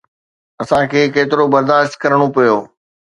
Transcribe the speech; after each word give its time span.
اسان 0.61 0.83
کي 0.91 1.01
ڪيترو 1.15 1.45
برداشت 1.55 1.93
ڪرڻو 2.01 2.27
پيو. 2.35 2.55